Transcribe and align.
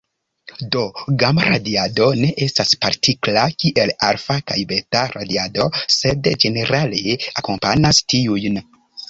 Do, 0.75 0.83
gama-radiado 1.23 2.07
ne 2.21 2.29
estas 2.45 2.71
partikla 2.85 3.43
kiel 3.65 3.93
alfa- 4.09 4.39
kaj 4.53 4.59
beta-radiado, 4.73 5.69
sed 5.99 6.33
ĝenerale 6.47 7.17
akompanas 7.45 8.03
tiujn. 8.11 8.61